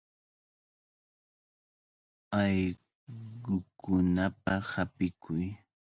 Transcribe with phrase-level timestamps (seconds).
[2.41, 5.45] Allqukunapaq apikuy.